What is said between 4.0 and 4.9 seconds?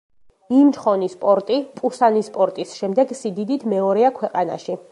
ქვეყანაში.